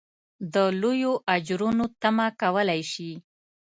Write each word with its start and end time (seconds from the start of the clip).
د 0.53 0.55
لویو 0.81 1.13
اجرونو 1.35 1.85
تمه 2.01 2.27
کولای 2.41 2.81
شي. 2.91 3.11